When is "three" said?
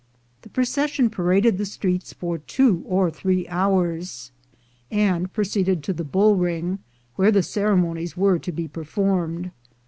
3.11-3.47